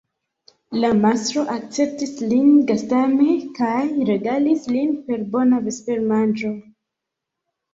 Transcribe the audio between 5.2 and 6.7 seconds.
bona vespermanĝo.